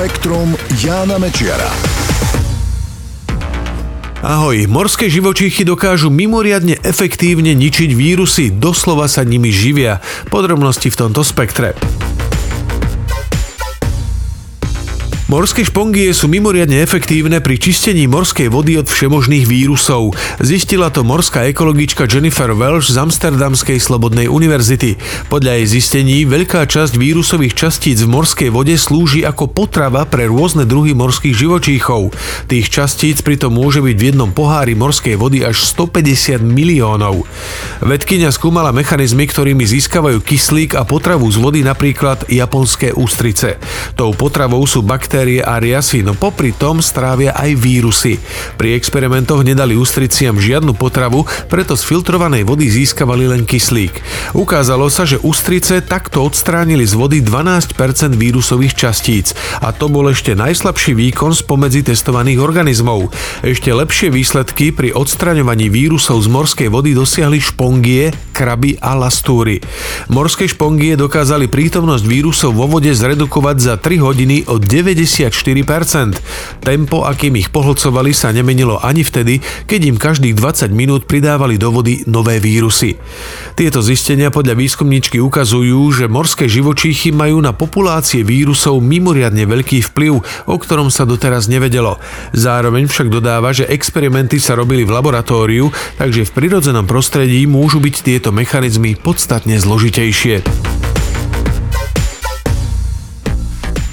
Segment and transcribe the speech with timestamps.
[0.00, 1.68] Spektrum Jána Mečiara.
[4.24, 10.00] Ahoj, morské živočíchy dokážu mimoriadne efektívne ničiť vírusy, doslova sa nimi živia.
[10.32, 11.76] Podrobnosti v tomto spektre.
[15.30, 20.10] Morské špongie sú mimoriadne efektívne pri čistení morskej vody od všemožných vírusov.
[20.42, 24.98] Zistila to morská ekologička Jennifer Welsh z Amsterdamskej slobodnej univerzity.
[25.30, 30.66] Podľa jej zistení veľká časť vírusových častíc v morskej vode slúži ako potrava pre rôzne
[30.66, 32.10] druhy morských živočíchov.
[32.50, 37.22] Tých častíc pritom môže byť v jednom pohári morskej vody až 150 miliónov.
[37.78, 43.62] Vedkynia skúmala mechanizmy, ktorými získavajú kyslík a potravu z vody napríklad japonské ústrice.
[43.94, 48.16] Tou potravou sú baktérie baktérie a riasy, no popri tom strávia aj vírusy.
[48.56, 54.00] Pri experimentoch nedali ústriciam žiadnu potravu, preto z filtrovanej vody získavali len kyslík.
[54.32, 57.76] Ukázalo sa, že ústrice takto odstránili z vody 12%
[58.16, 63.12] vírusových častíc a to bol ešte najslabší výkon spomedzi testovaných organizmov.
[63.44, 69.60] Ešte lepšie výsledky pri odstraňovaní vírusov z morskej vody dosiahli špongie, kraby a lastúry.
[70.08, 76.62] Morské špongie dokázali prítomnosť vírusov vo vode zredukovať za 3 hodiny o 90 54%.
[76.62, 81.74] Tempo, akým ich pohlcovali, sa nemenilo ani vtedy, keď im každých 20 minút pridávali do
[81.74, 82.94] vody nové vírusy.
[83.58, 90.46] Tieto zistenia podľa výskumníčky ukazujú, že morské živočíchy majú na populácie vírusov mimoriadne veľký vplyv,
[90.46, 91.98] o ktorom sa doteraz nevedelo.
[92.30, 97.96] Zároveň však dodáva, že experimenty sa robili v laboratóriu, takže v prirodzenom prostredí môžu byť
[98.06, 100.69] tieto mechanizmy podstatne zložitejšie.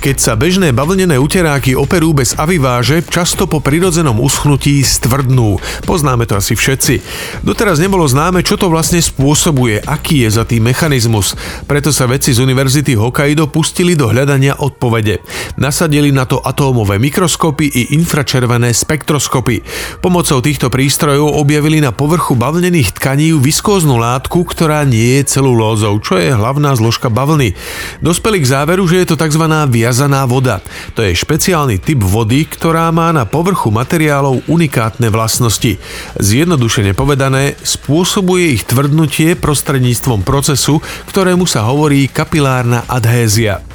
[0.08, 5.60] Keď sa bežné bavlnené uteráky operú bez aviváže, často po prirodzenom uschnutí stvrdnú.
[5.84, 7.04] Poznáme to asi všetci.
[7.44, 11.36] Doteraz nebolo známe, čo to vlastne spôsobuje, aký je za tým mechanizmus.
[11.68, 15.20] Preto sa vedci z Univerzity Hokkaido pustili do hľadania odpovede.
[15.60, 19.60] Nasadili na to atómové mikroskopy i infračervené spektroskopy.
[20.00, 26.16] Pomocou týchto prístrojov objavili na povrchu bavlnených tkaní viskóznu látku, ktorá nie je celulózou, čo
[26.16, 27.60] je hlavná zložka bavlny.
[28.00, 29.44] Dospeli k záveru, že je to tzv.
[29.68, 30.62] viaz viazaná voda.
[30.94, 35.82] To je špeciálny typ vody, ktorá má na povrchu materiálov unikátne vlastnosti.
[36.22, 43.66] Zjednodušene povedané, spôsobuje ich tvrdnutie prostredníctvom procesu, ktorému sa hovorí kapilárna adhézia.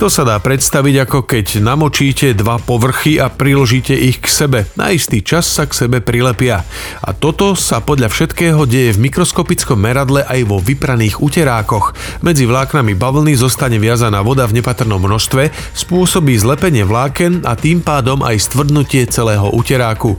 [0.00, 4.64] To sa dá predstaviť ako keď namočíte dva povrchy a priložíte ich k sebe.
[4.74, 6.64] Na istý čas sa k sebe prilepia.
[7.04, 11.92] A toto sa podľa všetkého deje v mikroskopickom meradle aj vo vypraných uterákoch.
[12.24, 18.24] Medzi vláknami bavlny zostane viazaná voda v nepatrnom množstve, spôsobí zlepenie vláken a tým pádom
[18.24, 20.16] aj stvrdnutie celého uteráku.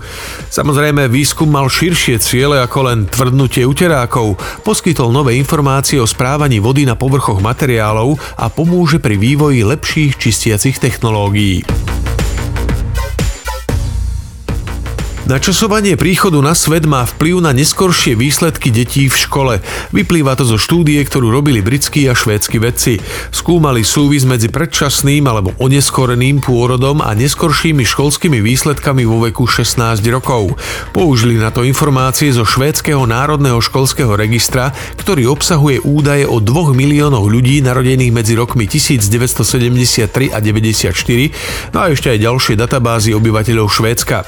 [0.53, 4.37] Samozrejme, výskum mal širšie ciele ako len tvrdnutie uterákov.
[4.61, 10.79] Poskytol nové informácie o správaní vody na povrchoch materiálov a pomôže pri vývoji lepších čistiacich
[10.79, 11.63] technológií.
[15.23, 19.63] Načasovanie príchodu na svet má vplyv na neskoršie výsledky detí v škole.
[19.95, 22.99] Vyplýva to zo štúdie, ktorú robili britskí a švédsky vedci.
[23.31, 30.59] Skúmali súvis medzi predčasným alebo oneskoreným pôrodom a neskoršími školskými výsledkami vo veku 16 rokov.
[30.91, 37.31] Použili na to informácie zo švédskeho národného školského registra, ktorý obsahuje údaje o 2 miliónoch
[37.31, 44.27] ľudí narodených medzi rokmi 1973 a 94, no a ešte aj ďalšie databázy obyvateľov Švédska.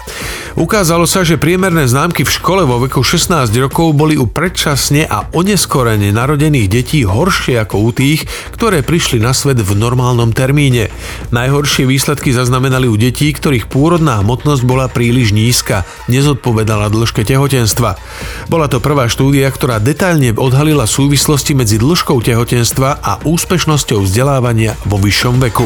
[0.56, 5.10] Ukázali Ukázalo sa, že priemerné známky v škole vo veku 16 rokov boli u predčasne
[5.10, 10.94] a oneskorene narodených detí horšie ako u tých, ktoré prišli na svet v normálnom termíne.
[11.34, 17.98] Najhoršie výsledky zaznamenali u detí, ktorých pôrodná hmotnosť bola príliš nízka, nezodpovedala dĺžke tehotenstva.
[18.46, 25.02] Bola to prvá štúdia, ktorá detailne odhalila súvislosti medzi dĺžkou tehotenstva a úspešnosťou vzdelávania vo
[25.02, 25.66] vyššom veku.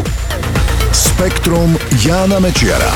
[0.95, 1.75] Spektrum
[2.07, 2.95] Jána Mečiara.